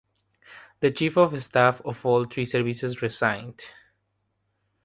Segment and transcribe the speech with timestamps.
[0.79, 3.61] The Chiefs of Staff of all three services resigned.